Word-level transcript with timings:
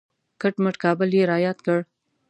کټ 0.41 0.55
مټ 0.63 0.75
کابل 0.83 1.09
یې 1.17 1.23
را 1.31 1.37
یاد 1.45 1.57
کړ. 1.65 1.79